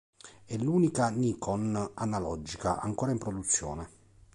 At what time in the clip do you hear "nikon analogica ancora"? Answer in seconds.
1.09-3.11